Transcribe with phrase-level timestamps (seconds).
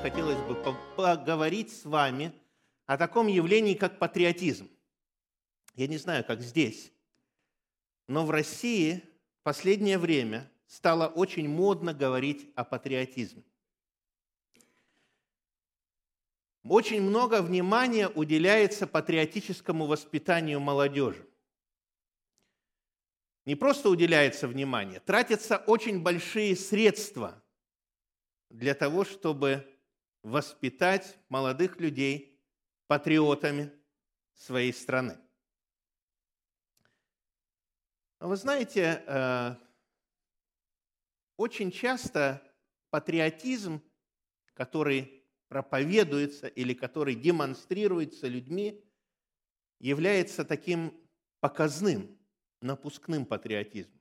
[0.00, 0.54] хотелось бы
[0.96, 2.32] поговорить с вами
[2.86, 4.68] о таком явлении, как патриотизм.
[5.74, 6.90] Я не знаю, как здесь,
[8.08, 9.02] но в России
[9.40, 13.44] в последнее время стало очень модно говорить о патриотизме.
[16.64, 21.26] Очень много внимания уделяется патриотическому воспитанию молодежи.
[23.44, 27.42] Не просто уделяется внимание, тратятся очень большие средства
[28.48, 29.69] для того, чтобы
[30.22, 32.38] воспитать молодых людей
[32.86, 33.72] патриотами
[34.34, 35.18] своей страны.
[38.18, 39.54] Вы знаете, э,
[41.36, 42.42] очень часто
[42.90, 43.80] патриотизм,
[44.52, 48.84] который проповедуется или который демонстрируется людьми,
[49.78, 50.94] является таким
[51.40, 52.18] показным,
[52.60, 54.00] напускным патриотизмом.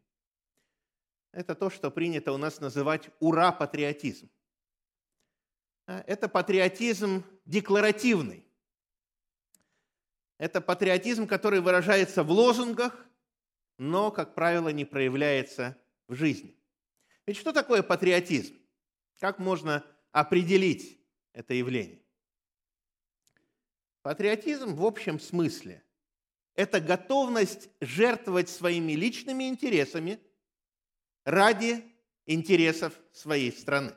[1.32, 4.30] Это то, что принято у нас называть «ура-патриотизм».
[5.90, 8.46] А, это патриотизм декларативный.
[10.38, 13.08] Это патриотизм, который выражается в лозунгах,
[13.80, 15.76] но, как правило, не проявляется
[16.08, 16.56] в жизни.
[17.26, 18.54] Ведь что такое патриотизм?
[19.18, 21.02] Как можно определить
[21.34, 22.04] это явление?
[24.04, 25.84] Патриотизм в общем смысле–
[26.54, 30.20] это готовность жертвовать своими личными интересами
[31.26, 31.84] ради
[32.28, 33.96] интересов своей страны.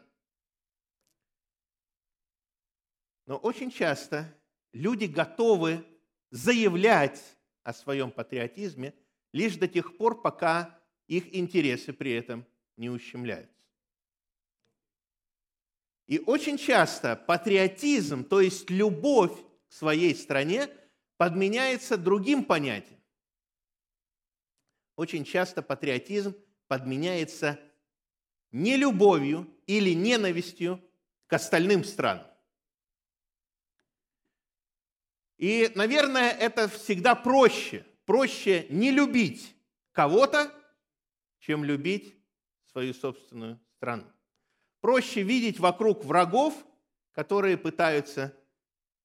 [3.33, 4.31] Но очень часто
[4.75, 5.87] люди готовы
[6.31, 7.19] заявлять
[7.63, 8.93] о своем патриотизме
[9.33, 12.45] лишь до тех пор, пока их интересы при этом
[12.77, 13.57] не ущемляются.
[16.09, 19.33] И очень часто патриотизм, то есть любовь
[19.67, 20.69] к своей стране,
[21.17, 23.01] подменяется другим понятием.
[24.95, 26.37] Очень часто патриотизм
[26.69, 27.59] подменяется
[28.51, 30.85] нелюбовью или ненавистью
[31.29, 32.27] к остальным странам.
[35.39, 37.85] И, наверное, это всегда проще.
[38.05, 39.55] Проще не любить
[39.93, 40.53] кого-то,
[41.39, 42.15] чем любить
[42.71, 44.05] свою собственную страну.
[44.81, 46.55] Проще видеть вокруг врагов,
[47.13, 48.37] которые пытаются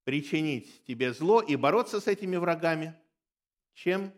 [0.03, 2.95] причинить тебе зло и бороться с этими врагами,
[3.73, 4.13] чем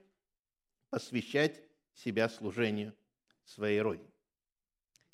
[0.90, 1.64] посвящать
[1.94, 2.96] себя служению
[3.44, 4.12] своей Родине.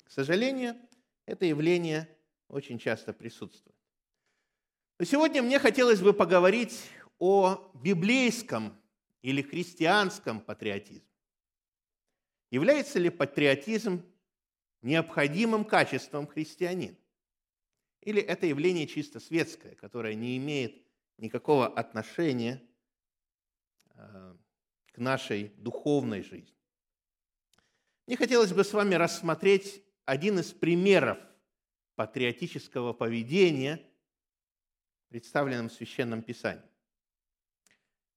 [0.04, 0.76] К сожалению,
[1.24, 2.08] это явление
[2.48, 3.75] очень часто присутствует.
[5.04, 8.74] Сегодня мне хотелось бы поговорить о библейском
[9.20, 11.02] или христианском патриотизме.
[12.50, 14.02] Является ли патриотизм
[14.80, 16.96] необходимым качеством христианина?
[18.00, 20.82] Или это явление чисто светское, которое не имеет
[21.18, 22.62] никакого отношения
[23.96, 24.34] э,
[24.92, 26.56] к нашей духовной жизни?
[28.06, 31.18] Мне хотелось бы с вами рассмотреть один из примеров
[31.96, 33.86] патриотического поведения–
[35.08, 36.62] представленном в Священном Писании.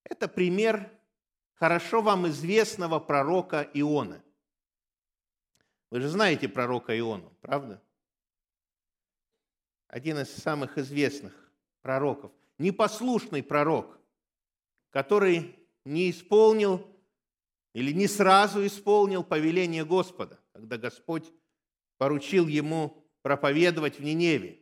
[0.04, 0.92] Это пример
[1.54, 4.24] хорошо вам известного пророка Иона.
[5.90, 7.82] Вы же знаете пророка Иону, правда?
[9.88, 11.52] Один из самых известных
[11.82, 12.32] пророков.
[12.58, 14.00] Непослушный пророк,
[14.92, 16.86] который не исполнил
[17.74, 21.32] или не сразу исполнил повеление Господа, когда Господь
[21.98, 24.59] поручил ему проповедовать в Ниневе.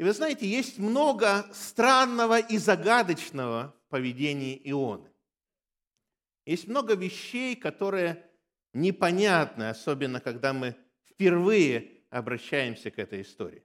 [0.00, 5.10] И вы знаете, есть много странного и загадочного в поведении Ионы.
[6.46, 8.26] Есть много вещей, которые
[8.72, 10.74] непонятны, особенно когда мы
[11.04, 13.62] впервые обращаемся к этой истории.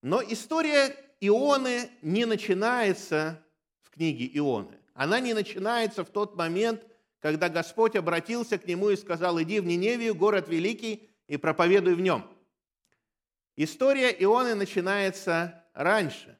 [0.00, 3.44] Но история Ионы не начинается
[3.82, 4.78] в книге Ионы.
[4.94, 6.86] Она не начинается в тот момент,
[7.20, 12.00] когда Господь обратился к нему и сказал, иди в Ниневию, город великий, и проповедуй в
[12.00, 12.33] нем.
[13.56, 16.38] История Ионы начинается раньше.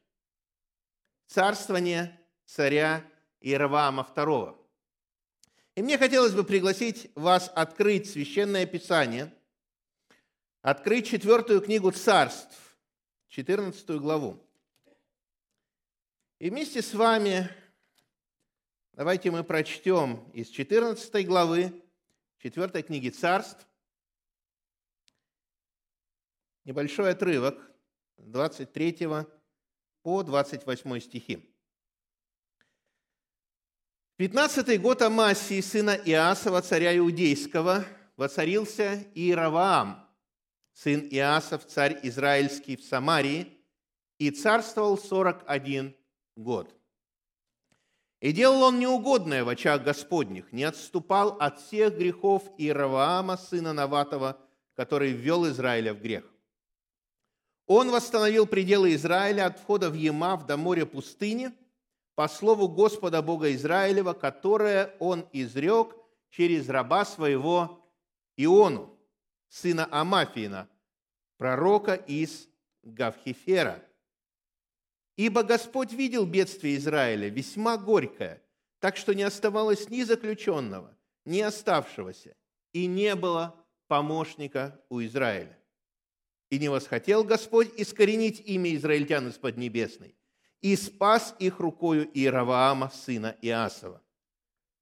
[1.26, 3.04] Царствование царя
[3.41, 4.56] Иераваама II.
[5.76, 9.32] И мне хотелось бы пригласить вас открыть Священное Писание,
[10.62, 12.77] открыть четвертую книгу царств,
[13.28, 14.41] 14 главу.
[16.41, 17.48] И вместе с вами
[18.92, 21.83] давайте мы прочтем из 14 главы
[22.39, 23.66] 4 книги царств,
[26.65, 27.59] небольшой отрывок
[28.19, 29.09] 23
[30.03, 31.51] по 28 стихи.
[34.15, 37.84] В 15 год Амасии, сына Иасова, царя Иудейского,
[38.16, 40.09] воцарился Иераваам,
[40.72, 43.59] сын Иасов, царь Израильский в Самарии,
[44.19, 45.97] и царствовал 41
[46.37, 46.72] год.
[48.21, 54.39] И делал он неугодное в очах Господних, не отступал от всех грехов Иераваама, сына Наватова,
[54.75, 56.34] который ввел Израиля в грех.
[57.66, 61.51] Он восстановил пределы Израиля от входа в Емав до моря пустыни
[62.15, 65.97] по слову Господа Бога Израилева, которое он изрек
[66.28, 67.81] через раба своего
[68.37, 68.97] Иону,
[69.49, 70.69] сына Амафиина,
[71.39, 72.49] пророка из
[72.83, 73.83] Гавхифера.
[75.16, 78.43] Ибо Господь видел бедствие Израиля, весьма горькое,
[78.81, 82.37] так что не оставалось ни заключенного, ни оставшегося,
[82.72, 83.55] и не было
[83.87, 85.59] помощника у Израиля.
[86.50, 90.14] И не восхотел Господь искоренить имя израильтян из Поднебесной,
[90.60, 94.00] и спас их рукою Иераваама, сына Иасова.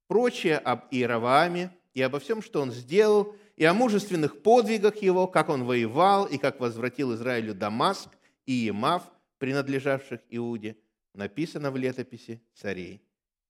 [0.07, 5.49] Прочее об Иеравааме и обо всем, что он сделал, и о мужественных подвигах его, как
[5.49, 8.09] он воевал и как возвратил Израилю Дамаск
[8.47, 9.03] и Емав,
[9.39, 10.77] принадлежавших Иуде,
[11.15, 13.03] написано в летописи царей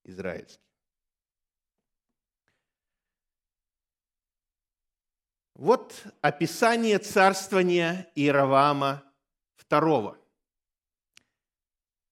[0.05, 0.61] израильских.
[5.55, 9.03] Вот описание царствования Иераваама
[9.71, 10.17] II.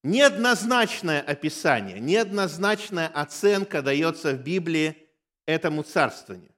[0.03, 5.09] Неоднозначное описание, неоднозначная оценка дается в Библии
[5.47, 6.55] этому царствованию.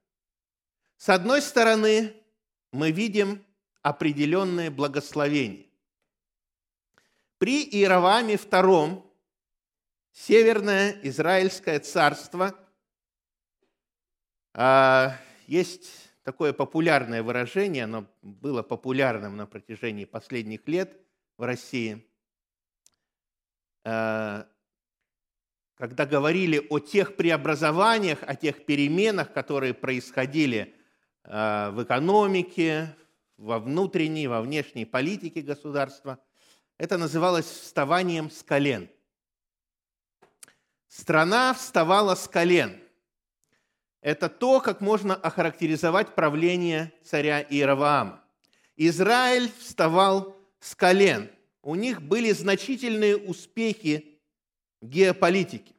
[0.97, 2.15] С одной стороны,
[2.71, 3.45] мы видим
[3.81, 5.65] определенные благословения.
[7.37, 9.03] При Иеравааме II
[10.13, 12.55] Северное Израильское царство
[14.53, 15.89] а, есть
[16.23, 20.97] такое популярное выражение, оно было популярным на протяжении последних лет
[21.37, 22.07] в России,
[23.85, 24.47] а,
[25.75, 30.75] когда говорили о тех преобразованиях, о тех переменах, которые происходили
[31.23, 32.95] а, в экономике,
[33.37, 36.23] во внутренней, во внешней политике государства,
[36.77, 38.89] это называлось вставанием с колен.
[40.87, 42.82] Страна вставала с колен.
[44.03, 48.21] Это то, как можно охарактеризовать правление царя Иераваама.
[48.75, 51.31] Израиль вставал с колен.
[51.61, 54.19] У них были значительные успехи
[54.81, 55.73] в геополитике.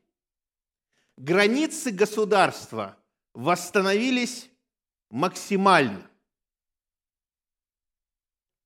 [1.19, 2.97] Границы государства
[3.35, 4.49] восстановились
[5.11, 6.11] максимально.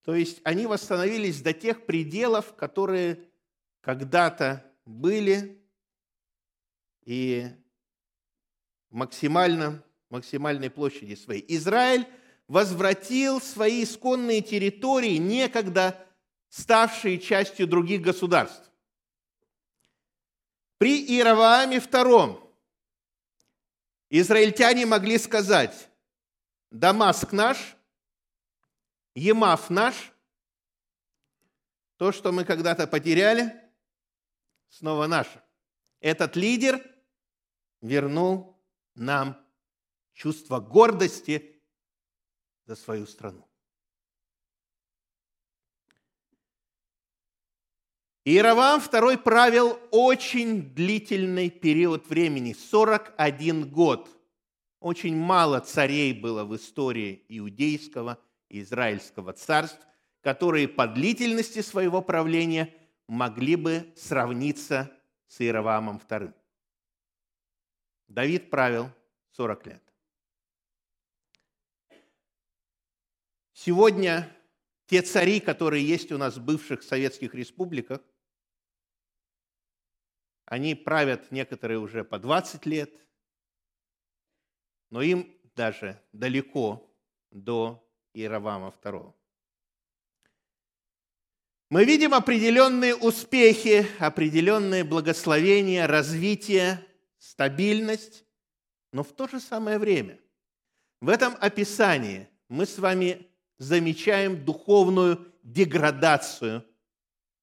[0.04, 3.28] То есть они восстановились до тех пределов, которые
[3.80, 5.60] когда-то были
[7.04, 7.48] и
[8.90, 11.44] максимально, максимальной площади своей.
[11.48, 12.06] Израиль
[12.46, 16.06] возвратил свои исконные территории, некогда
[16.48, 18.70] ставшие частью других государств.
[20.78, 22.40] При Иеравааме II
[24.10, 25.88] израильтяне могли сказать,
[26.70, 27.76] Дамаск наш,
[29.14, 30.12] Емав наш,
[31.96, 33.52] то, что мы когда-то потеряли,
[34.68, 35.42] снова наше.
[36.00, 36.80] Этот лидер
[37.80, 38.57] вернул
[38.98, 39.36] нам
[40.12, 41.60] чувство гордости
[42.66, 43.48] за свою страну.
[48.24, 54.10] Иераваам II правил очень длительный период времени, 41 год.
[54.80, 58.18] Очень мало царей было в истории иудейского
[58.50, 59.80] и израильского царств,
[60.20, 62.74] которые по длительности своего правления
[63.06, 64.92] могли бы сравниться
[65.28, 66.34] с Иераваамом II.
[68.08, 68.90] Давид правил
[69.32, 69.82] 40 лет.
[73.52, 74.34] Сегодня
[74.86, 78.00] те цари, которые есть у нас в бывших советских республиках,
[80.46, 82.90] они правят некоторые уже по 20 лет,
[84.88, 86.90] но им даже далеко
[87.30, 89.12] до Иеравама II.
[91.68, 96.87] Мы видим определенные успехи, определенные благословения, развитие
[97.28, 98.24] стабильность,
[98.92, 100.18] но в то же самое время
[101.00, 106.64] в этом описании мы с вами замечаем духовную деградацию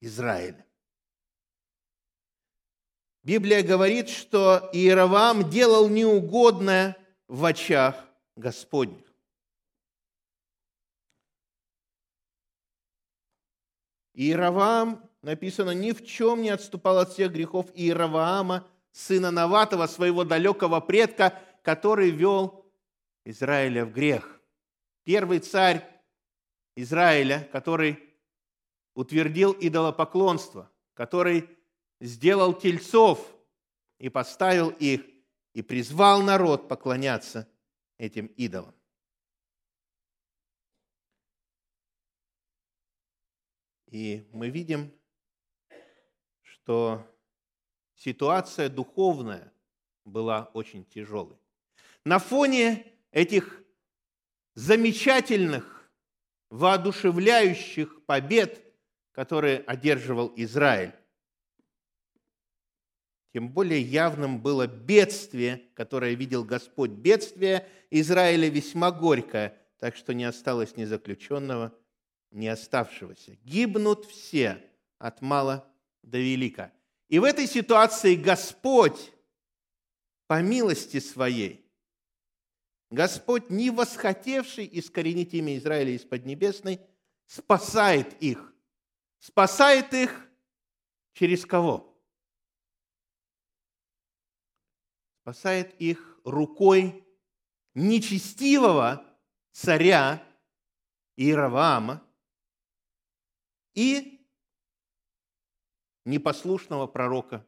[0.02, 0.66] Израиля.
[3.22, 7.96] Библия говорит, что Иеровам делал неугодное в очах
[8.36, 9.06] Господних.
[14.14, 20.80] Иеровам, написано, ни в чем не отступал от всех грехов Иероваама, сына Наватова, своего далекого
[20.80, 22.66] предка, который вел
[23.26, 24.40] Израиля в грех.
[25.04, 25.86] Первый царь
[26.76, 28.16] Израиля, который
[28.94, 31.50] утвердил идолопоклонство, который
[32.00, 33.36] сделал тельцов
[34.00, 35.02] и поставил их,
[35.54, 37.50] и призвал народ поклоняться
[37.98, 38.74] этим идолам.
[43.88, 44.94] И мы видим,
[46.42, 47.06] что
[48.06, 49.52] ситуация духовная
[50.06, 51.38] была очень тяжелой.
[52.04, 53.64] На фоне этих
[54.54, 55.90] замечательных
[56.52, 58.62] воодушевляющих побед,
[59.12, 60.94] которые одерживал Израиль.
[63.34, 66.92] Тем более явным было бедствие, которое видел Господь.
[66.92, 71.74] Бедствие Израиля весьма горькое, так что не осталось ни заключенного,
[72.30, 73.36] ни оставшегося.
[73.44, 74.64] Гибнут все
[75.00, 75.68] от мала
[76.04, 76.72] до велика.
[77.16, 79.14] И в этой ситуации Господь,
[80.28, 81.66] по милости своей,
[82.90, 86.82] Господь, не восхотевший искоренить имя Израиля из Поднебесной,
[87.26, 88.54] спасает их.
[89.20, 90.30] Спасает их
[91.14, 91.98] через кого?
[95.22, 97.08] Спасает их рукой
[97.76, 99.06] нечестивого
[99.54, 100.22] царя
[101.16, 102.06] Иераваама
[103.74, 104.15] и
[106.06, 107.46] непослушного пророка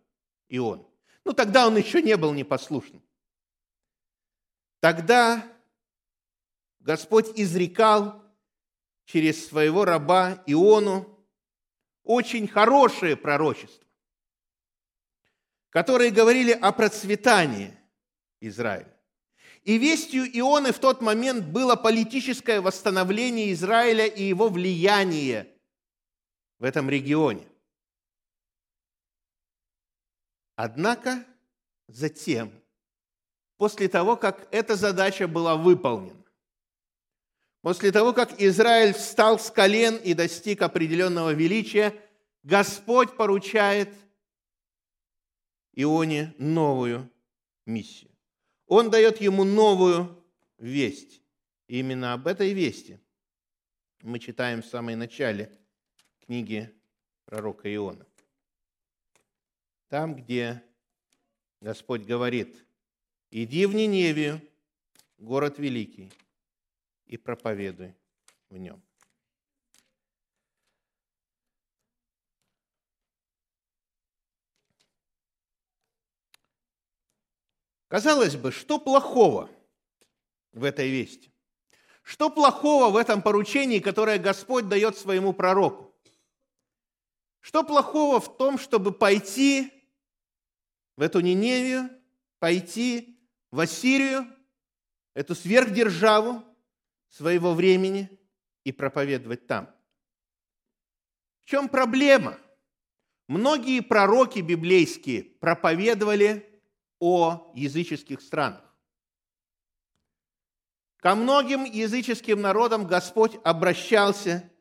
[0.49, 0.85] Ион.
[1.23, 3.01] Ну, тогда он еще не был непослушным.
[4.79, 5.43] Тогда
[6.79, 8.23] Господь изрекал
[9.05, 11.17] через своего раба Иону
[12.03, 13.85] очень хорошее пророчество,
[15.69, 17.77] которые говорили о процветании
[18.39, 18.93] Израиля.
[19.63, 25.53] И вестью Ионы в тот момент было политическое восстановление Израиля и его влияние
[26.59, 27.45] в этом регионе.
[30.57, 31.23] Однако
[31.87, 32.51] затем,
[33.57, 36.25] после того, как эта задача была выполнена,
[37.61, 41.93] после того, как Израиль встал с колен и достиг определенного величия,
[42.41, 43.93] Господь поручает
[45.73, 47.07] Ионе новую
[47.67, 48.09] миссию.
[48.65, 50.25] Он дает ему новую
[50.57, 51.21] весть.
[51.67, 52.99] И именно об этой вести
[54.01, 55.51] мы читаем в самом начале
[56.25, 56.73] книги
[57.25, 58.07] пророка Иона.
[59.89, 60.62] Там, где
[61.62, 62.65] Господь говорит,
[63.32, 64.41] иди в Ниневию,
[65.17, 66.12] город великий,
[67.06, 67.96] и проповедуй
[68.50, 68.82] в нем.
[77.88, 79.50] Казалось бы, что плохого
[80.51, 81.32] в этой вести?
[82.01, 85.96] Что плохого в этом поручении, которое Господь дает своему пророку?
[87.39, 89.76] Что плохого в том, чтобы пойти
[90.97, 91.89] в эту Ниневию,
[92.39, 93.17] пойти
[93.51, 94.27] в Ассирию,
[95.13, 96.43] эту сверхдержаву
[97.09, 98.09] своего времени
[98.63, 99.73] и проповедовать там?
[101.45, 102.37] В чем проблема?
[103.27, 106.61] Многие пророки библейские проповедовали
[106.99, 108.63] о языческих странах.
[110.97, 114.51] Ко многим языческим народам Господь обращался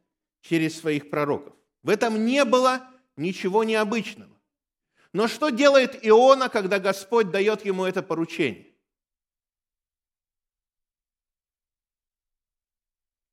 [0.42, 1.54] через своих пророков.
[1.82, 4.35] В этом не было ничего необычного.
[5.16, 8.70] Но что делает Иона, когда Господь дает ему это поручение?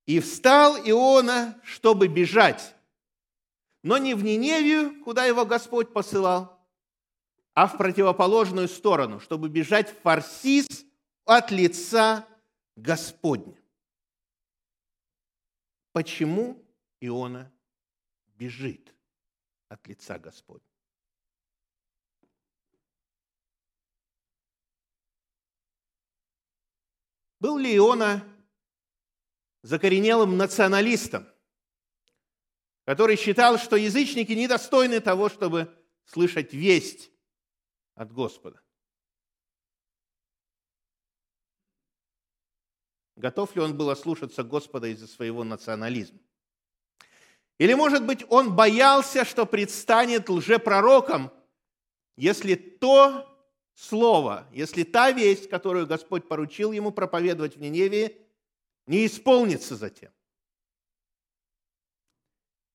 [0.05, 2.73] И встал Иона, чтобы бежать,
[3.81, 6.57] но не в Ниневию, куда его Господь посылал,
[7.53, 10.85] а в противоположную сторону, чтобы бежать в Фарсис
[11.25, 12.25] от лица
[12.77, 13.61] Господня.
[15.91, 16.65] Почему
[17.01, 17.51] Иона
[18.37, 18.95] бежит
[19.67, 20.72] от лица Господня?
[27.43, 28.23] Был ли Иона
[29.63, 31.27] закоренелым националистом,
[32.85, 35.69] который считал, что язычники недостойны того, чтобы
[36.05, 37.11] слышать весть
[37.95, 38.61] от Господа.
[43.17, 46.19] Готов ли он был ослушаться Господа из-за своего национализма?
[47.57, 51.29] Или, может быть, он боялся, что предстанет лжепророком,
[52.15, 53.32] если то
[53.73, 58.17] слово, если та весть, которую Господь поручил ему проповедовать в Ниневии,
[58.85, 60.11] не исполнится затем.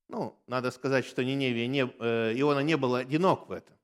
[0.09, 3.76] Ну, надо сказать, что Ниневия не, э, Иона не был одинок в этом.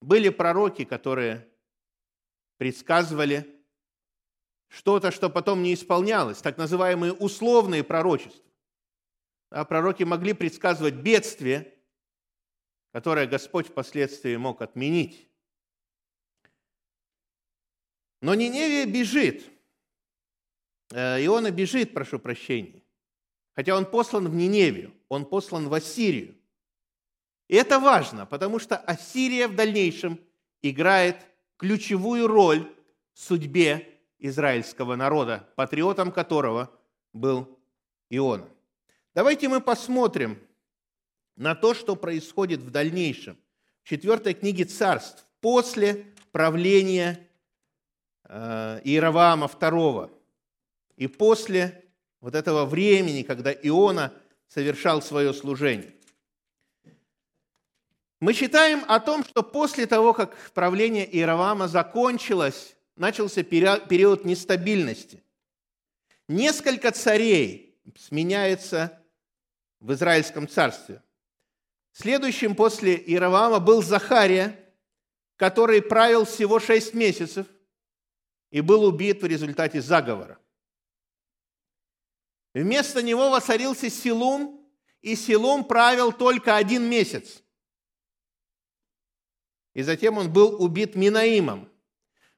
[0.00, 1.48] Были пророки, которые
[2.58, 3.56] предсказывали
[4.68, 8.50] что-то, что потом не исполнялось, так называемые условные пророчества.
[9.50, 11.72] А пророки могли предсказывать бедствие,
[12.92, 15.28] которое Господь впоследствии мог отменить.
[18.26, 19.44] Но Ниневия бежит.
[20.90, 22.82] Э, Иона бежит, прошу прощения.
[23.54, 26.34] Хотя он послан в Ниневию, он послан в Ассирию.
[27.46, 30.18] И это важно, потому что Ассирия в дальнейшем
[30.60, 31.24] играет
[31.56, 32.68] ключевую роль
[33.12, 36.72] в судьбе израильского народа, патриотом которого
[37.12, 37.56] был
[38.10, 38.48] Иона.
[39.14, 40.36] Давайте мы посмотрим
[41.36, 43.38] на то, что происходит в дальнейшем.
[43.84, 47.25] В четвертой книге царств, после правления
[48.28, 50.10] э, Иераваама II
[50.96, 51.84] и после
[52.20, 54.12] вот этого времени, когда Иона
[54.48, 55.92] совершал свое служение.
[58.20, 65.22] Мы читаем о том, что после того, как правление Иеровама закончилось, начался период нестабильности.
[66.26, 68.98] Несколько царей сменяется
[69.80, 71.02] в Израильском царстве.
[71.92, 74.58] Следующим после Иеровама был Захария,
[75.36, 77.46] который правил всего шесть месяцев
[78.50, 80.38] и был убит в результате заговора.
[82.54, 84.66] Вместо него воцарился Силум,
[85.02, 87.42] и Силум правил только один месяц.
[89.74, 91.68] И затем он был убит Минаимом.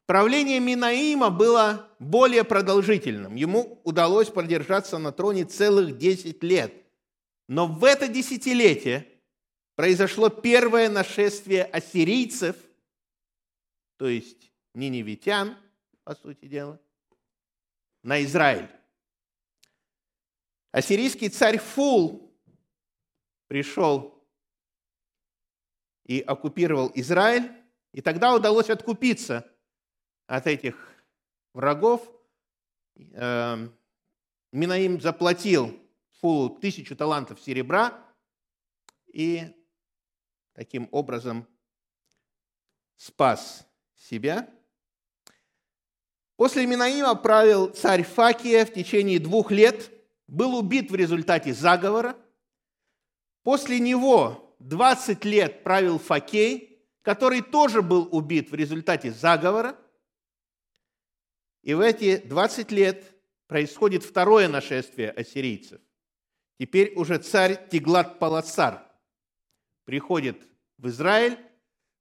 [0.07, 3.37] Правление Минаима было более продолжительным.
[3.37, 6.75] Ему удалось продержаться на троне целых 10 лет.
[7.47, 9.07] Но в это десятилетие
[9.77, 12.57] произошло первое нашествие ассирийцев,
[13.99, 15.57] то есть ниневитян,
[16.09, 16.81] по сути дела,
[18.03, 18.71] на Израиль.
[20.71, 22.35] Ассирийский царь Фул
[23.47, 24.27] пришел
[26.05, 27.53] и оккупировал Израиль,
[27.93, 29.55] и тогда удалось откупиться
[30.27, 30.95] от этих
[31.53, 32.11] врагов.
[32.95, 33.79] Эм,
[34.51, 35.79] Минаим заплатил
[36.21, 38.03] Фулу тысячу талантов серебра
[39.09, 39.55] и
[40.55, 41.47] таким образом
[42.97, 44.51] спас себя.
[46.39, 49.93] После Минаима правил царь Факия в течение двух лет–
[50.29, 52.17] был убит в результате заговора.
[53.43, 59.77] После него 20 лет правил Факей, который тоже был убит в результате заговора.
[61.63, 63.05] И в эти 20 лет
[63.47, 65.81] происходит второе нашествие ассирийцев.
[66.61, 68.85] Теперь уже царь Тиглат Палацар
[69.85, 71.39] приходит в Израиль,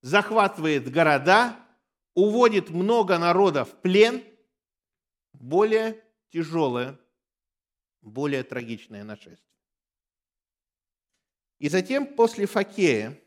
[0.01, 1.55] захватывает города,
[2.17, 4.23] уводит много народа в плен,
[5.33, 6.97] более тяжелое
[8.07, 9.37] более трагичное нашествие.
[11.59, 13.19] И затем, после Факея,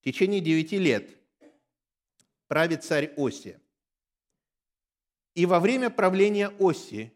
[0.00, 1.16] в течение девяти лет
[2.48, 3.60] правит царь Оси.
[5.34, 7.12] И во время правления Оси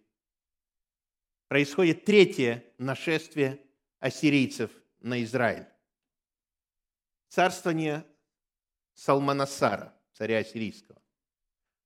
[1.49, 3.63] происходит третье нашествие
[3.99, 5.67] ассирийцев на Израиль.
[7.29, 8.05] Царствование
[8.95, 11.01] Салманасара, царя ассирийского.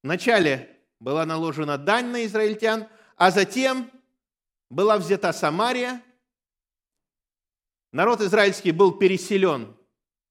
[0.02, 3.90] Вначале была наложена дань на израильтян, а затем
[4.70, 6.02] была взята Самария,
[7.92, 9.76] народ израильский был переселен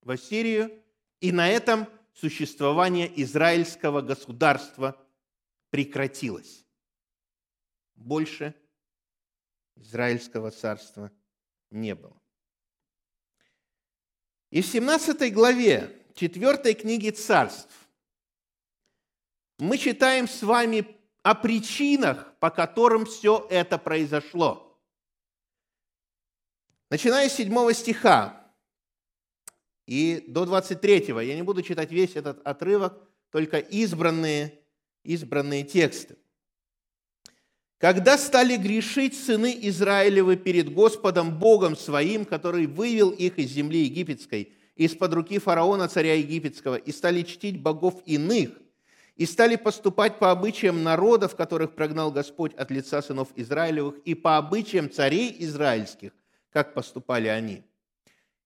[0.01, 0.81] в Ассирию,
[1.19, 4.95] и на этом существование израильского государства
[5.69, 6.65] прекратилось.
[7.95, 8.55] Больше
[9.75, 11.11] израильского царства
[11.69, 12.17] не было.
[14.51, 17.88] И в 17 главе 4 книги царств
[19.59, 20.87] мы читаем с вами
[21.21, 24.79] о причинах, по которым все это произошло.
[26.89, 28.51] Начиная с 7 стиха
[29.85, 32.97] и до 23, я не буду читать весь этот отрывок,
[33.31, 34.59] только избранные,
[35.03, 36.15] избранные тексты.
[37.77, 44.53] Когда стали грешить сыны Израилевы перед Господом Богом своим, который вывел их из земли египетской,
[44.75, 48.51] из-под руки фараона, царя египетского, и стали чтить богов иных–
[49.19, 54.37] и стали поступать по обычаям народов, которых прогнал Господь от лица сынов Израилевых, и по
[54.37, 56.13] обычаям царей израильских,
[56.53, 57.63] как поступали они.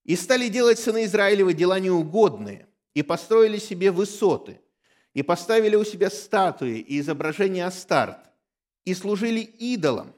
[0.03, 4.62] И стали делать сыны Израилевы дела неугодные, и построили себе высоты,
[5.13, 8.31] и поставили у себя статуи и изображения Астарт,
[8.83, 10.12] и служили идолам.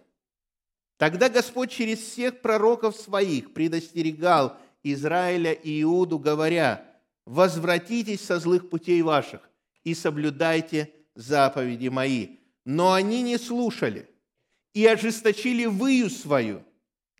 [0.95, 6.85] Тогда Господь через всех пророков своих предостерегал Израиля и Иуду, говоря,
[7.25, 9.41] «Возвратитесь со злых путей ваших,
[9.85, 12.27] и соблюдайте заповеди мои».
[12.65, 14.09] Но они не слушали
[14.73, 16.63] и ожесточили выю свою,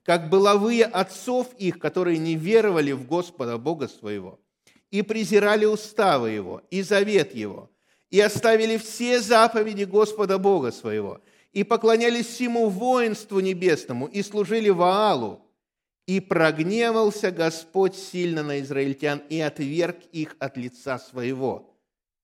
[0.04, 4.40] как была выя отцов их, которые не веровали в Господа Бога своего,
[4.90, 7.72] и презирали уставы Его, и завет Его,
[8.10, 11.22] и оставили все заповеди Господа Бога своего,
[11.54, 15.42] и поклонялись всему воинству небесному, и служили Ваалу,
[16.08, 21.75] и прогневался Господь сильно на израильтян и отверг их от лица своего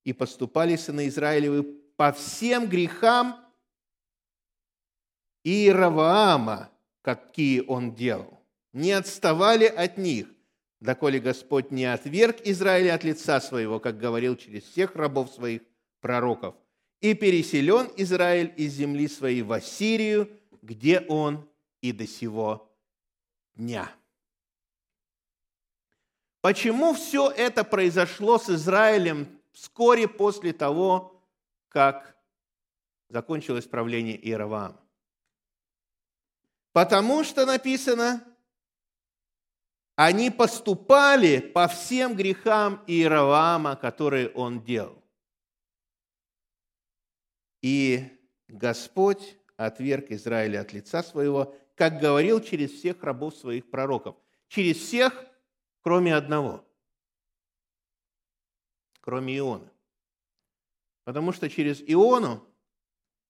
[0.03, 1.63] и поступали сыны Израилевы
[1.95, 3.39] по всем грехам
[5.43, 8.39] Иераваама, какие он делал.
[8.73, 10.27] Не отставали от них,
[10.79, 15.61] доколе Господь не отверг Израиля от лица своего, как говорил через всех рабов своих
[15.99, 16.55] пророков,
[16.99, 20.29] и переселен Израиль из земли своей в Ассирию,
[20.61, 21.49] где он
[21.81, 22.71] и до сего
[23.55, 23.91] дня.
[26.41, 31.23] Почему все это произошло с Израилем вскоре после того,
[31.69, 32.17] как
[33.09, 34.79] закончилось правление Иероваама.
[36.73, 38.23] Потому что написано,
[39.95, 45.03] они поступали по всем грехам Иероваама, которые он делал.
[47.61, 54.15] И Господь отверг Израиля от лица своего, как говорил через всех рабов своих пророков.
[54.47, 55.25] Через всех,
[55.81, 56.65] кроме одного.
[59.01, 59.71] Кроме Иона.
[61.03, 62.47] Потому что через Иону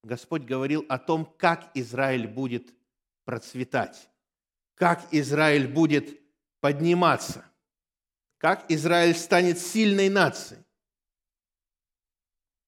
[0.03, 2.73] Господь говорил о том, как Израиль будет
[3.23, 4.09] процветать,
[4.75, 6.19] как Израиль будет
[6.59, 7.45] подниматься,
[8.37, 10.63] как Израиль станет сильной нацией.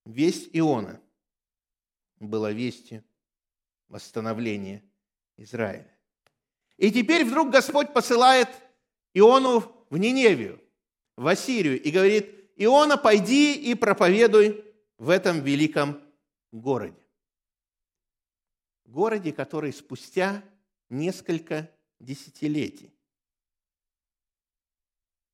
[0.05, 1.01] Весть Иона
[2.19, 3.03] была вестью
[3.87, 4.83] восстановления
[5.37, 5.89] Израиля.
[6.77, 8.49] И теперь вдруг Господь посылает
[9.13, 10.61] Иону в Ниневию,
[11.15, 14.63] в Ассирию, и говорит, Иона, пойди и проповедуй
[14.97, 16.01] в этом великом
[16.51, 17.05] городе.
[18.85, 20.43] Городе, который спустя
[20.89, 22.93] несколько десятилетий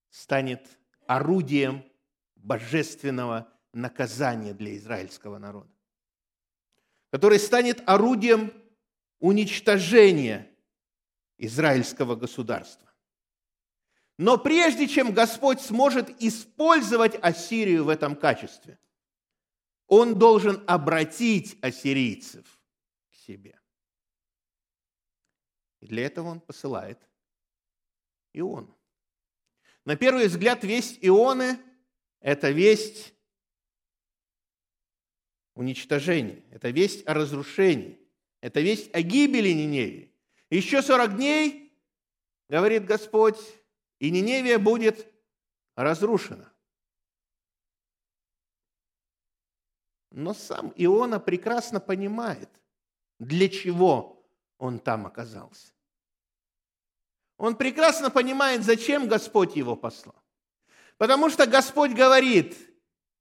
[0.09, 0.65] станет
[1.07, 1.83] орудием
[2.35, 5.71] божественного наказания для израильского народа,
[7.11, 8.53] который станет орудием
[9.19, 10.49] уничтожения
[11.37, 12.88] израильского государства.
[14.19, 18.77] Но прежде чем Господь сможет использовать Ассирию в этом качестве,
[19.87, 22.59] Он должен обратить ассирийцев
[23.09, 23.57] к себе.
[25.79, 26.99] И для этого Он посылает
[28.33, 28.77] Иону.
[29.85, 31.57] На первый взгляд, весть Ионы–
[32.19, 33.13] это весть
[35.55, 37.97] уничтожения, это весть о разрушении,
[38.41, 40.13] это весть о гибели Ниневии.
[40.49, 41.73] Еще 40 дней,
[42.49, 43.39] говорит Господь,
[43.99, 45.11] и Ниневия будет
[45.75, 46.51] разрушена.
[50.11, 52.49] Но сам Иона прекрасно понимает,
[53.19, 54.25] для чего
[54.57, 55.71] он там оказался.
[57.37, 60.21] Он прекрасно понимает, зачем Господь его послал.
[60.97, 62.57] Потому что Господь говорит,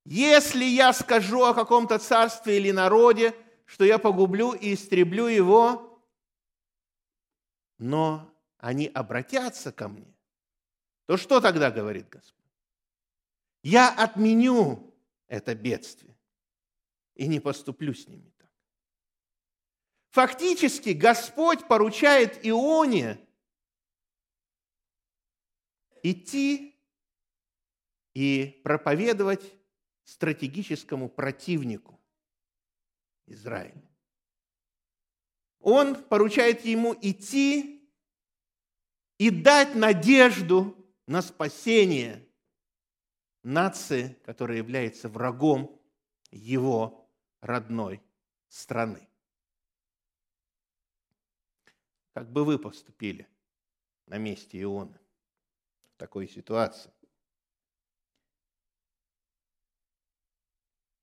[0.04, 3.34] если я скажу о каком-то царстве или народе,
[3.66, 6.02] что я погублю и истреблю его,
[7.78, 10.17] но они обратятся ко мне,
[11.08, 12.44] то что тогда говорит Господь?
[13.62, 14.94] Я отменю
[15.26, 16.14] это бедствие
[17.14, 18.50] и не поступлю с ними так.
[20.10, 23.26] Фактически Господь поручает Ионе
[26.02, 26.78] идти
[28.12, 29.54] и проповедовать
[30.04, 31.98] стратегическому противнику
[33.24, 33.90] Израиля.
[35.60, 37.90] Он поручает ему идти
[39.16, 40.77] и дать надежду
[41.08, 42.24] на спасение
[43.42, 45.80] нации, которая является врагом
[46.30, 48.00] его родной
[48.48, 49.08] страны.
[52.12, 53.26] Как бы вы поступили
[54.06, 54.98] на месте Ионы?
[55.98, 56.90] такой ситуации.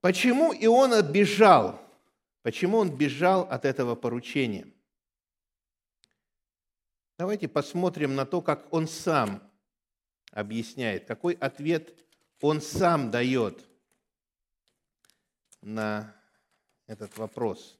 [0.01, 1.79] Почему Иона бежал?
[2.41, 4.71] Почему он бежал от этого поручения?
[7.17, 9.41] Давайте посмотрим на то, как он сам
[10.35, 11.95] объясняет, какой ответ
[12.41, 13.67] он сам дает
[15.61, 16.15] на
[16.85, 17.79] этот вопрос.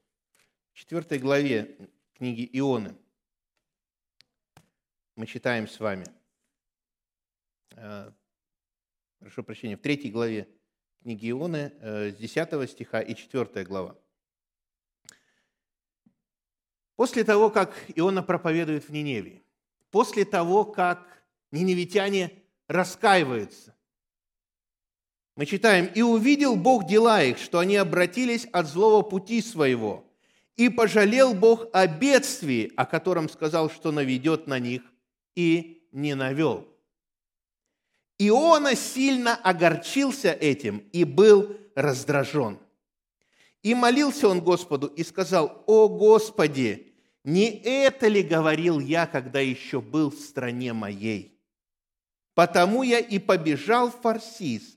[0.72, 2.96] В четвертой главе книги Ионы
[5.14, 6.04] мы читаем с вами–
[7.76, 8.10] Э,
[9.18, 10.48] прошу прощения, в третьей главе
[11.02, 13.96] книги Ионы, э, с 10 стиха и 4 глава.
[16.94, 19.44] После того, как Иона проповедует в Ниневии,
[19.90, 23.76] после того, как ниневитяне раскаиваются,
[25.36, 30.04] мы читаем, «И увидел Бог дела их, что они обратились от злого пути своего,
[30.56, 34.82] и пожалел Бог о бедствии, о котором сказал, что наведет на них,
[35.34, 36.66] и не навел».
[38.18, 42.58] Иона сильно огорчился этим и был раздражен.
[43.62, 49.82] И молился он Господу и сказал, «О Господи, не это ли говорил я, когда еще
[49.82, 51.35] был в стране моей?
[52.36, 54.76] Потому я и побежал в Фарсис,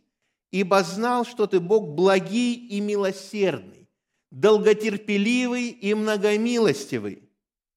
[0.50, 3.89] ибо знал, что ты Бог благий и милосердный,
[4.32, 7.30] долготерпеливый и многомилостивый,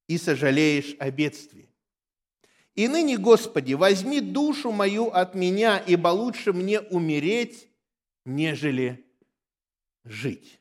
[0.06, 1.68] и сожалеешь о бедствии.
[2.76, 7.68] И ныне, Господи, возьми душу мою от меня, ибо лучше мне умереть,
[8.24, 9.04] нежели
[10.04, 10.60] жить.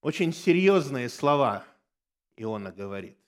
[0.00, 1.66] Очень серьезные слова
[2.38, 3.18] Иона говорит.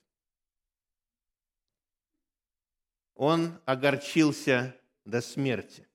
[3.19, 5.85] Он огорчился до смерти.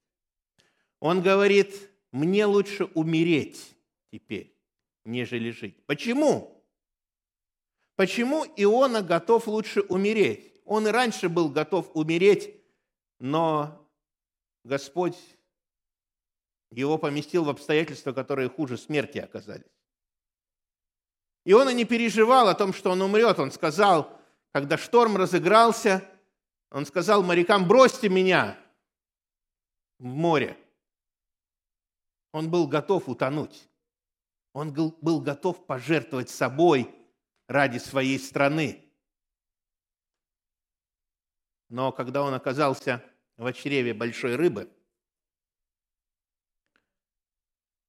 [1.01, 3.75] Он говорит, мне лучше умереть
[4.13, 4.55] теперь,
[5.07, 5.87] нежели жить.
[5.87, 6.63] Почему?
[7.97, 10.53] Почему Иона готов лучше умереть?
[10.67, 12.63] Он и раньше был готов умереть,
[13.19, 13.89] но
[14.63, 15.17] Господь
[16.73, 19.73] его поместил в обстоятельства, которые хуже смерти оказались.
[21.47, 23.39] Иона не переживал о том, что он умрет.
[23.39, 24.21] Он сказал,
[24.53, 26.07] когда шторм разыгрался,
[26.75, 28.59] он сказал морякам, бросьте меня
[30.01, 30.59] в море.
[32.33, 33.69] Он был готов утонуть.
[34.53, 36.93] Он был готов пожертвовать собой
[37.47, 38.93] ради своей страны.
[41.69, 43.05] Но когда он оказался
[43.37, 44.69] в чреве большой рыбы,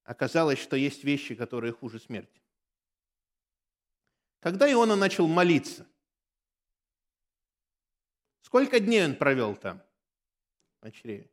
[0.04, 2.39] оказалось, что есть вещи, которые хуже смерти.
[4.41, 5.88] Когда Иона начал молиться,
[8.45, 9.81] сколько дней он провел там,
[10.81, 11.31] в чреве?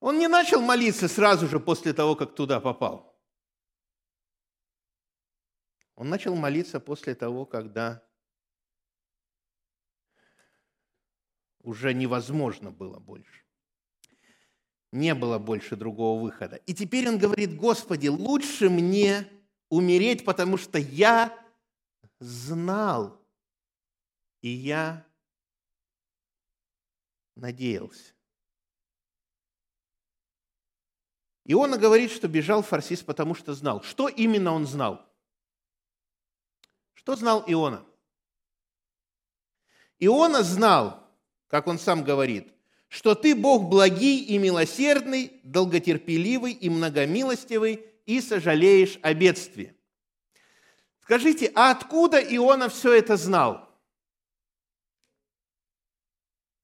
[0.00, 3.18] Он не начал молиться сразу же после того, как туда попал.
[5.94, 8.06] Он начал молиться после того, когда
[11.60, 13.42] уже невозможно было больше.
[14.92, 16.56] Не было больше другого выхода.
[16.56, 19.26] И теперь он говорит, Господи, лучше мне
[19.70, 21.43] умереть, потому что я
[22.24, 23.20] знал,
[24.40, 25.06] и я
[27.36, 28.14] надеялся.
[31.44, 33.82] Иона говорит, что бежал Фарсис, потому что знал.
[33.82, 35.04] Что именно он знал?
[36.94, 37.84] Что знал Иона?
[39.98, 41.06] Иона знал,
[41.48, 42.52] как он сам говорит,
[42.88, 49.76] что ты Бог благий и милосердный, долготерпеливый и многомилостивый, и сожалеешь о бедствии.
[51.04, 53.68] Скажите, а откуда Иона все это знал?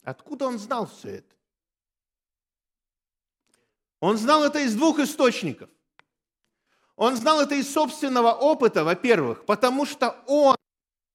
[0.02, 1.36] Откуда он знал все это?
[4.00, 5.68] Он знал это из двух источников.
[6.96, 10.56] Он знал это из собственного опыта, во-первых, потому что он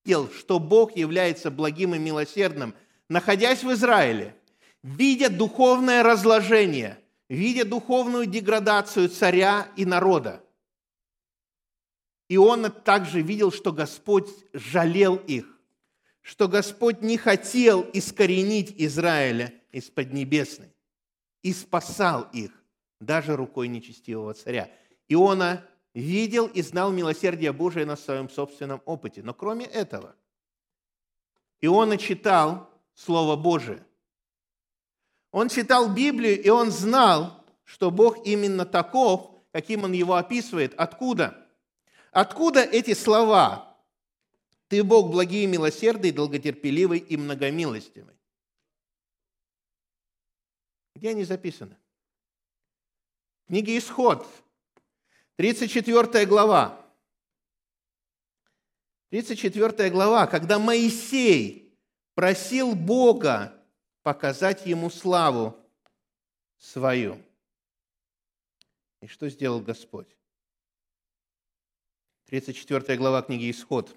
[0.03, 2.75] видел, что Бог является благим и милосердным,
[3.09, 4.39] находясь в Израиле,
[4.83, 10.44] видя духовное разложение, видя духовную деградацию царя и народа.
[12.27, 15.45] И он также видел, что Господь жалел их,
[16.21, 20.73] что Господь не хотел искоренить Израиля из Поднебесной
[21.43, 22.51] и спасал их
[22.99, 24.71] даже рукой нечестивого царя.
[25.07, 29.21] Иона видел и знал милосердие Божие на своем собственном опыте.
[29.21, 30.15] Но кроме этого,
[31.61, 33.85] Иона читал Слово Божие.
[35.31, 40.73] Он читал Библию, и он знал, что Бог именно таков, каким он его описывает.
[40.75, 41.44] Откуда?
[42.15, 43.77] Откуда эти слова?
[44.69, 48.15] Ты Бог благий милосердный, долготерпеливый и многомилостивый.
[50.93, 51.75] Где они записаны?
[53.47, 54.25] Книги Исход,
[55.35, 56.89] 34 глава.
[59.09, 61.77] 34 глава, когда Моисей
[62.13, 63.61] просил Бога
[64.03, 65.53] показать ему славу
[66.59, 67.21] свою.
[69.01, 70.15] И что сделал Господь?
[72.27, 73.95] 34 глава книги Исход.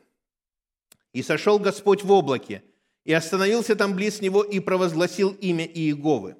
[1.12, 2.62] «И сошел Господь в облаке,
[3.04, 6.36] и остановился там близ него, и провозгласил имя Иеговы.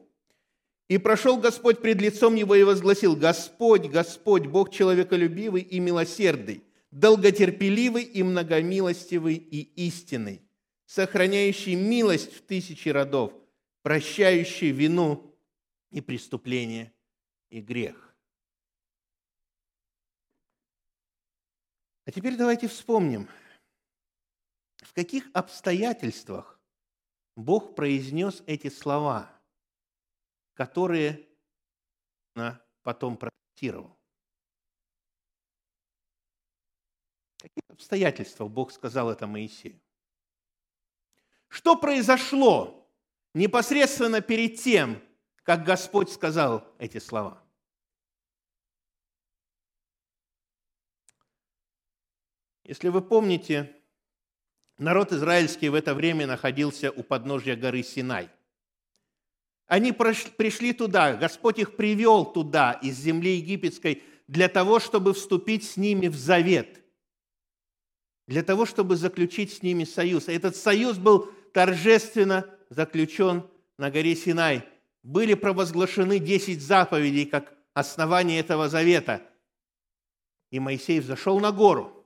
[0.89, 8.05] И прошел Господь пред лицом его и возгласил, Господь, Господь, Бог человеколюбивый и милосердный, долготерпеливый
[8.05, 10.43] и многомилостивый и истинный,
[10.87, 13.33] сохраняющий милость в тысячи родов,
[13.83, 15.35] прощающий вину
[15.91, 16.93] и преступление
[17.51, 18.08] и грех.
[22.09, 23.29] А теперь давайте вспомним,
[24.79, 26.59] в каких обстоятельствах
[27.37, 29.31] Бог произнес эти слова–
[30.59, 31.25] которые
[32.35, 33.97] она потом процитировал.
[37.41, 39.81] Какие обстоятельства Бог сказал это Моисею?
[41.47, 42.91] Что произошло
[43.35, 45.01] непосредственно перед тем,
[45.45, 47.41] как Господь сказал эти слова?
[52.69, 53.75] Если вы помните,
[54.77, 58.29] народ израильский в это время находился у подножья горы Синай.
[59.67, 65.79] Они пришли туда, Господь их привел туда, из земли египетской, для того, чтобы вступить с
[65.79, 66.83] ними в завет,
[68.27, 70.29] для того, чтобы заключить с ними союз.
[70.29, 74.63] Этот союз был торжественно заключен на горе Синай.
[75.03, 79.23] Были провозглашены десять заповедей как основание этого завета.
[80.51, 81.98] И Моисей взошел на гору.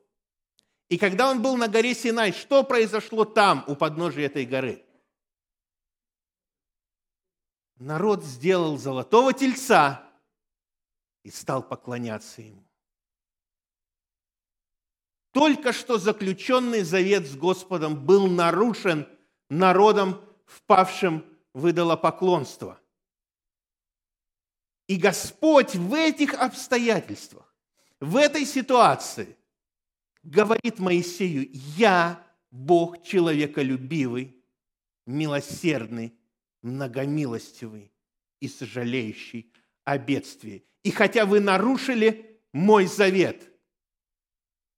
[0.93, 4.85] И когда он был на горе Синай, что произошло там, у подножия этой горы–
[7.79, 10.07] народ сделал золотого тельца
[11.23, 12.63] и стал поклоняться ему.
[15.31, 19.09] только что заключенный завет с Господом был нарушен
[19.49, 21.25] народом, впавшим
[21.55, 22.79] в идолопоклонство.
[24.89, 27.51] И Господь в этих обстоятельствах,
[27.99, 29.39] в этой ситуации
[30.23, 34.37] говорит Моисею, я Бог человеколюбивый,
[35.07, 36.15] милосердный,
[36.63, 37.93] многомилостивый
[38.41, 39.53] и сожалеющий
[39.85, 40.65] о бедствии.
[40.83, 43.51] И хотя вы нарушили мой завет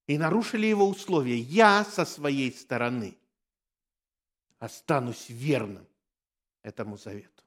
[0.07, 3.19] и нарушили его условия, я со своей стороны
[4.59, 5.87] останусь верным
[6.63, 7.43] этому завету.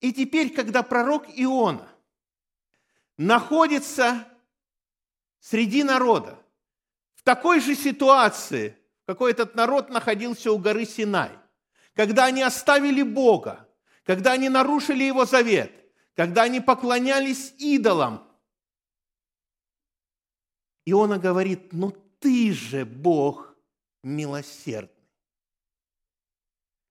[0.00, 1.88] И теперь, когда пророк Иона
[3.16, 4.28] находится
[5.42, 6.38] среди народа,
[7.14, 11.30] в такой же ситуации, какой этот народ находился у горы Синай,
[11.94, 13.68] когда они оставили Бога,
[14.04, 15.72] когда они нарушили Его завет,
[16.14, 18.26] когда они поклонялись идолам.
[20.84, 23.54] Иона говорит, ну ты же Бог
[24.02, 24.90] милосердный.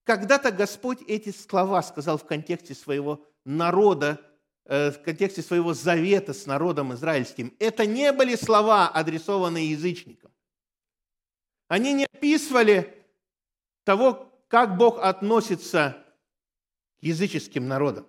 [0.04, 4.20] Когда-то Господь эти слова сказал в контексте своего народа,
[4.66, 7.56] в контексте своего завета с народом израильским.
[7.60, 10.32] Это не были слова, адресованные язычникам.
[11.68, 13.06] Они не описывали
[13.84, 16.06] того, как Бог относится
[17.00, 18.08] к языческим народам.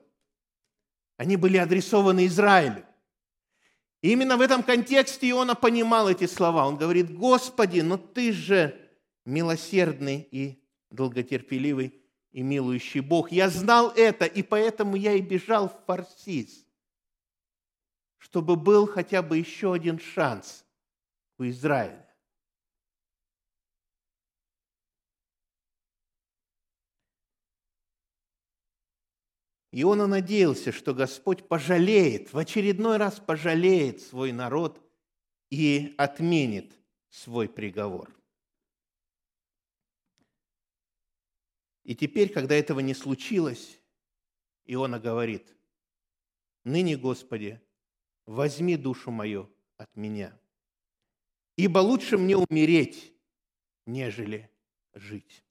[1.16, 2.84] Они были адресованы Израилю.
[4.00, 6.66] И именно в этом контексте Иона понимал эти слова.
[6.66, 8.90] Он говорит, Господи, но Ты же
[9.24, 10.60] милосердный и
[10.90, 12.01] долготерпеливый
[12.32, 13.30] и милующий Бог.
[13.30, 16.66] Я знал это, и поэтому я и бежал в Фарсис,
[18.18, 20.64] чтобы был хотя бы еще один шанс
[21.38, 22.08] у Израиля.
[29.74, 34.82] Иона надеялся, что Господь пожалеет, в очередной раз пожалеет свой народ
[35.50, 38.21] и отменит свой приговор.
[41.84, 43.80] И теперь, когда этого не случилось,
[44.66, 45.54] Иона говорит,
[46.64, 47.60] «Ныне, Господи,
[48.26, 50.38] возьми душу мою от меня,
[51.56, 53.12] ибо лучше мне умереть,
[53.86, 54.50] нежели
[54.94, 55.44] жить».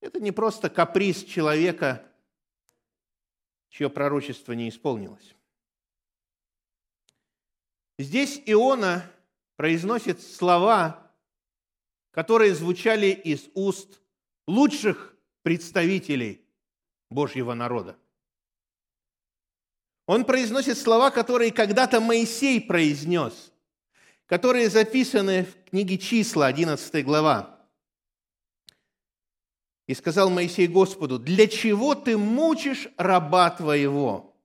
[0.00, 2.10] Это не просто каприз человека,
[3.68, 5.34] чье пророчество не исполнилось.
[7.98, 9.04] Здесь Иона
[9.56, 11.09] произносит слова,
[12.10, 14.00] которые звучали из уст
[14.46, 16.44] лучших представителей
[17.08, 17.96] Божьего народа.
[20.06, 23.52] Он произносит слова, которые когда-то Моисей произнес,
[24.26, 27.60] которые записаны в книге числа, 11 глава.
[29.86, 34.36] И сказал Моисей Господу, для чего ты мучишь раба твоего?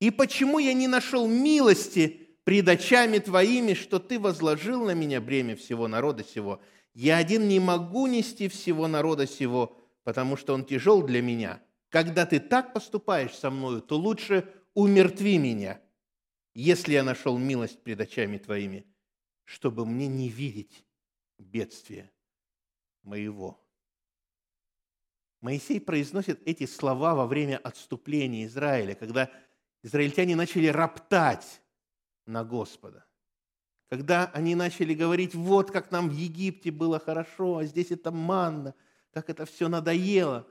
[0.00, 5.56] И почему я не нашел милости пред очами Твоими, что Ты возложил на меня бремя
[5.56, 6.60] всего народа сего.
[6.94, 11.62] Я один не могу нести всего народа сего, потому что он тяжел для меня.
[11.88, 15.80] Когда Ты так поступаешь со мною, то лучше умертви меня,
[16.54, 18.86] если я нашел милость пред очами Твоими,
[19.44, 20.84] чтобы мне не видеть
[21.38, 22.10] бедствия
[23.02, 23.60] моего.
[25.40, 29.30] Моисей произносит эти слова во время отступления Израиля, когда
[29.82, 31.62] израильтяне начали роптать
[32.30, 33.04] на Господа.
[33.90, 38.74] Когда они начали говорить, вот как нам в Египте было хорошо, а здесь это манна,
[39.12, 40.46] как это все надоело.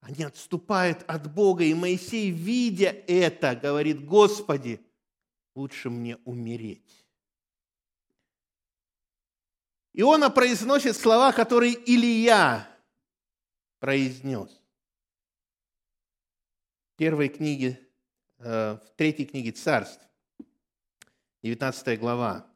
[0.00, 4.84] Они отступают от Бога, и Моисей, видя это, говорит, Господи,
[5.54, 7.06] лучше мне умереть.
[9.92, 12.68] Иона произносит слова, которые Илья
[13.78, 14.50] произнес.
[16.92, 17.83] В первой книге
[18.44, 20.06] в третьей книге Царств,
[21.42, 22.46] 19 глава.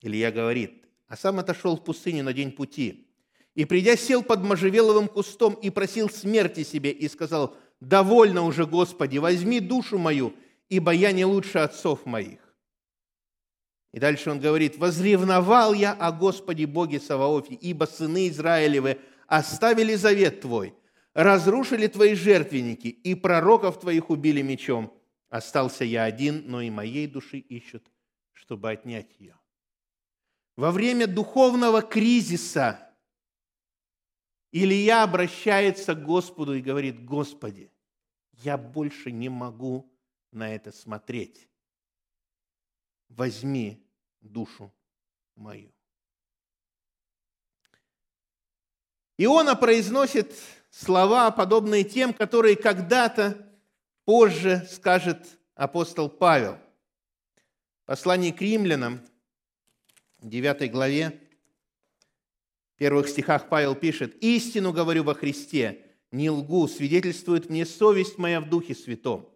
[0.00, 3.08] Илья говорит, а сам отошел в пустыню на день пути,
[3.56, 9.18] и, придя, сел под можжевеловым кустом и просил смерти себе, и сказал, «Довольно уже, Господи,
[9.18, 10.36] возьми душу мою,
[10.68, 12.54] ибо я не лучше отцов моих».
[13.90, 20.40] И дальше он говорит, «Возревновал я о Господе Боге Саваофе, ибо сыны Израилевы оставили завет
[20.40, 20.74] Твой,
[21.14, 24.92] разрушили Твои жертвенники, и пророков Твоих убили мечом.
[25.28, 27.88] Остался я один, но и моей души ищут,
[28.32, 29.38] чтобы отнять ее.
[30.56, 32.84] Во время духовного кризиса
[34.50, 37.70] Илья обращается к Господу и говорит, Господи,
[38.32, 39.92] я больше не могу
[40.32, 41.48] на это смотреть.
[43.10, 43.86] Возьми
[44.20, 44.72] душу
[45.36, 45.72] мою.
[49.18, 50.32] Иона произносит
[50.70, 53.46] слова, подобные тем, которые когда-то
[54.04, 55.18] позже скажет
[55.54, 56.56] апостол Павел.
[57.84, 59.00] Послание к римлянам,
[60.20, 61.20] 9 главе,
[62.74, 68.40] в первых стихах Павел пишет, «Истину говорю во Христе, не лгу, свидетельствует мне совесть моя
[68.40, 69.28] в Духе Святом,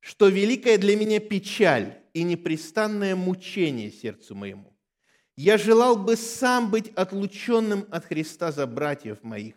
[0.00, 4.77] что великая для меня печаль и непрестанное мучение сердцу моему.
[5.40, 9.54] Я желал бы сам быть отлученным от Христа за братьев моих,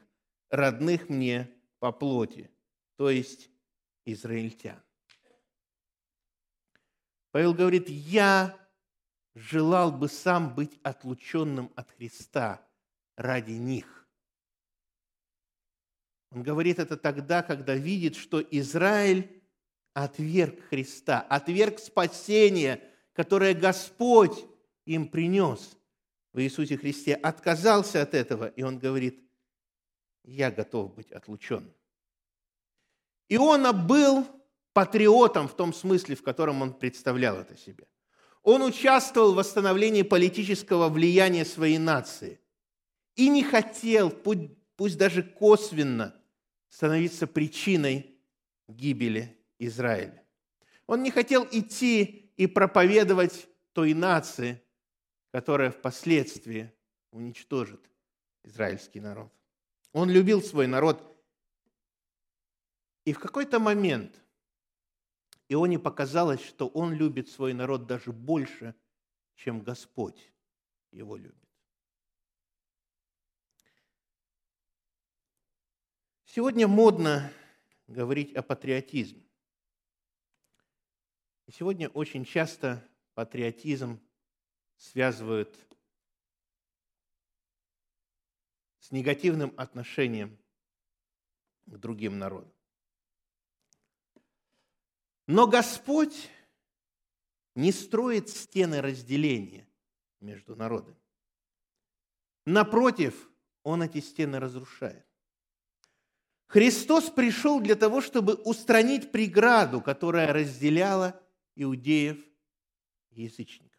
[0.51, 2.51] родных мне по плоти,
[2.97, 3.49] то есть
[4.05, 4.79] израильтян.
[7.32, 8.55] Павел говорит, я
[9.34, 12.61] желал бы сам быть отлученным от Христа
[13.17, 14.07] ради них.
[16.29, 19.41] Он говорит это тогда, когда видит, что Израиль
[19.95, 24.45] отверг Христа, отверг спасение, которое Господь
[24.86, 25.77] им принес
[26.34, 29.23] в Иисусе Христе, отказался от этого, и он говорит,
[30.23, 31.73] я готов быть отлучен.
[33.29, 34.25] Иона был
[34.73, 37.88] патриотом в том смысле, в котором он представлял это себе.
[38.43, 42.39] Он участвовал в восстановлении политического влияния своей нации
[43.15, 46.15] и не хотел, пусть, пусть даже косвенно,
[46.69, 48.17] становиться причиной
[48.67, 50.23] гибели Израиля.
[50.88, 54.61] Он не хотел идти и проповедовать той нации,
[55.32, 56.71] которая впоследствии
[57.11, 57.89] уничтожит
[58.43, 59.32] израильский народ.
[59.93, 61.07] Он любил свой народ.
[63.05, 64.21] И в какой-то момент
[65.49, 68.75] Ионе показалось, что он любит свой народ даже больше,
[69.36, 70.32] чем Господь
[70.91, 71.36] его любит.
[76.25, 77.34] Сегодня модно
[77.88, 79.25] говорить о патриотизме.
[81.49, 83.99] Сегодня очень часто патриотизм
[84.82, 85.55] связывают
[88.79, 90.39] с негативным отношением
[91.67, 92.51] к другим народам.
[95.27, 96.29] Но Господь
[97.53, 99.69] не строит стены разделения
[100.19, 100.99] между народами.
[102.45, 103.29] Напротив,
[103.61, 105.05] Он эти стены разрушает.
[106.47, 111.21] Христос пришел для того, чтобы устранить преграду, которая разделяла
[111.55, 112.17] иудеев
[113.11, 113.70] и язычников.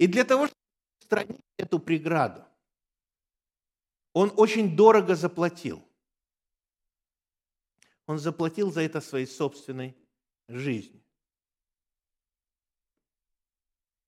[0.00, 0.62] И для того, чтобы
[0.98, 2.42] устранить эту преграду,
[4.14, 5.86] он очень дорого заплатил.
[8.06, 9.94] Он заплатил за это своей собственной
[10.48, 11.04] жизнью.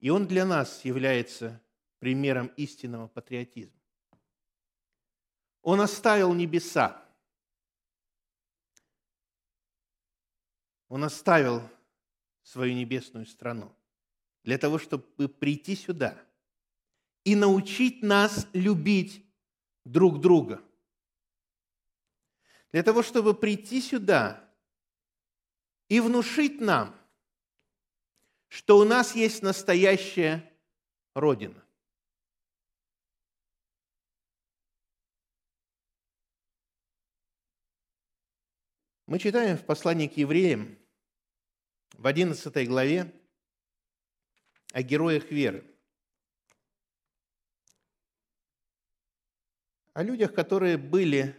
[0.01, 1.63] И он для нас является
[1.99, 3.79] примером истинного патриотизма.
[5.61, 7.07] Он оставил небеса.
[10.89, 11.61] Он оставил
[12.43, 13.71] свою небесную страну
[14.45, 16.19] для того, чтобы прийти сюда
[17.25, 19.25] и научить нас любить
[19.85, 20.63] друг друга.
[22.73, 24.49] Для того, чтобы прийти сюда
[25.89, 26.99] и внушить нам,
[28.49, 30.51] что у нас есть настоящая
[31.15, 31.63] Родина.
[39.07, 40.79] Мы читаем в послании к евреям
[41.99, 43.13] в 11 главе
[44.73, 45.65] о героях веры.
[49.93, 51.37] О людях, которые были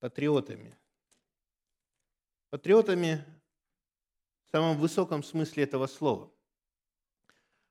[0.00, 0.76] патриотами.
[2.50, 3.24] Патриотами
[4.44, 6.30] в самом высоком смысле этого слова.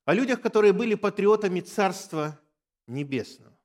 [0.06, 2.40] О людях, которые были патриотами Царства
[2.88, 3.56] Небесного.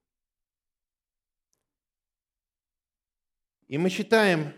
[3.68, 4.52] И мы читаем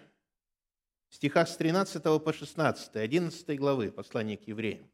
[1.08, 4.88] в стихах с 13 по 16, 11 главы послания к евреям.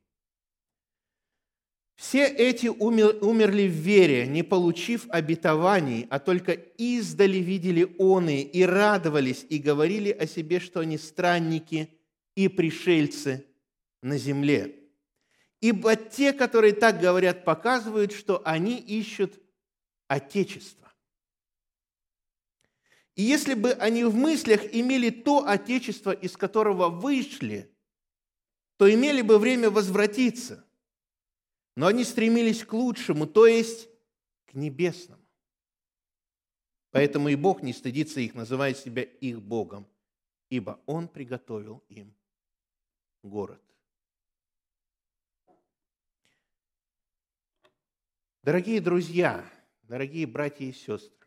[1.97, 9.47] Все эти умерли в вере, не получив обетований, а только издали видели оны и радовались,
[9.49, 11.89] и говорили о себе, что они странники
[12.35, 13.47] и пришельцы
[14.03, 14.75] на земле.
[15.61, 19.41] Ибо те, которые так говорят, показывают, что они ищут
[20.07, 20.84] Отечество.
[23.15, 27.71] И если бы они в мыслях имели то отечество, из которого вышли,
[28.77, 30.65] то имели бы время возвратиться.
[31.77, 33.89] Но они стремились к лучшему, то есть
[34.47, 35.23] к небесному.
[36.91, 39.87] Поэтому и Бог не стыдится их, называя себя их Богом,
[40.49, 42.15] ибо Он приготовил им
[43.23, 43.61] город.
[48.43, 49.45] Дорогие друзья,
[49.83, 51.24] дорогие братья и сестры,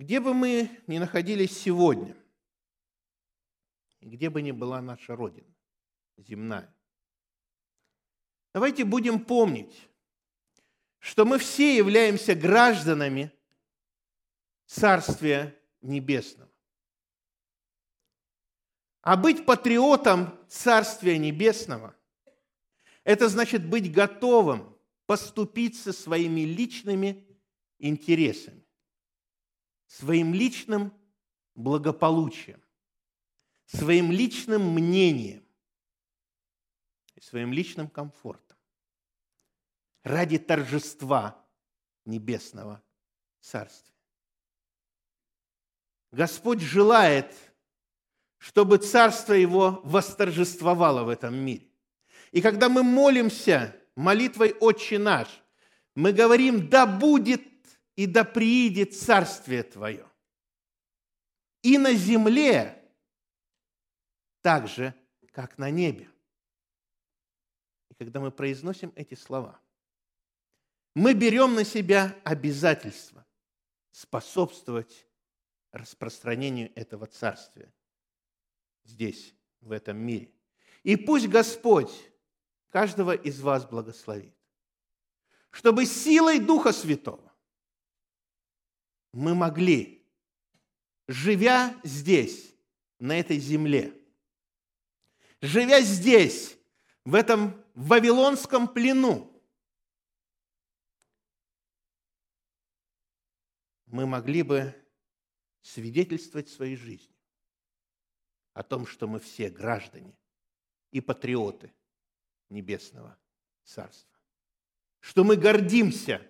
[0.00, 2.16] Где бы мы ни находились сегодня,
[4.00, 5.54] где бы ни была наша Родина,
[6.16, 6.74] земная,
[8.54, 9.90] давайте будем помнить,
[11.00, 13.30] что мы все являемся гражданами
[14.64, 16.50] Царствия Небесного.
[19.02, 21.94] А быть патриотом Царствия Небесного–
[23.04, 24.74] это значит быть готовым
[25.04, 27.22] поступиться своими личными
[27.78, 28.59] интересами,
[29.90, 30.92] своим личным
[31.56, 32.62] благополучием,
[33.66, 35.44] своим личным мнением
[37.16, 38.56] и своим личным комфортом
[40.04, 41.44] ради торжества
[42.04, 42.80] Небесного
[43.40, 43.96] Царствия.
[46.12, 47.34] Господь желает,
[48.38, 51.66] чтобы Царство Его восторжествовало в этом мире.
[52.30, 55.42] И когда мы молимся молитвой «Отче наш»,
[55.96, 57.49] мы говорим «Да будет
[58.00, 60.08] и да приидет Царствие Твое».
[61.62, 62.82] И на земле
[64.40, 64.94] так же,
[65.32, 66.10] как на небе.
[67.90, 69.60] И когда мы произносим эти слова,
[70.94, 73.26] мы берем на себя обязательство
[73.90, 75.06] способствовать
[75.70, 77.70] распространению этого царствия
[78.84, 80.32] здесь, в этом мире.
[80.84, 81.92] И пусть Господь
[82.70, 84.34] каждого из вас благословит,
[85.50, 87.29] чтобы силой Духа Святого
[89.12, 90.06] мы могли,
[91.08, 92.54] живя здесь,
[92.98, 93.94] на этой земле,
[95.40, 96.56] живя здесь,
[97.04, 99.26] в этом вавилонском плену,
[103.86, 104.74] мы могли бы
[105.62, 107.16] свидетельствовать своей жизнью
[108.52, 110.16] о том, что мы все граждане
[110.90, 111.72] и патриоты
[112.48, 113.18] Небесного
[113.64, 114.18] Царства,
[115.00, 116.20] что мы гордимся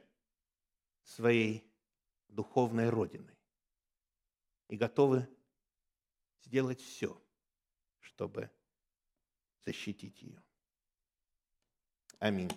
[1.03, 1.70] своей
[2.31, 3.37] духовной родиной
[4.69, 5.29] и готовы
[6.43, 7.21] сделать все,
[7.99, 8.51] чтобы
[9.65, 10.43] защитить ее.
[12.19, 12.51] Аминь.